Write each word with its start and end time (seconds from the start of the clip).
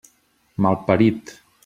Malparit! 0.65 1.35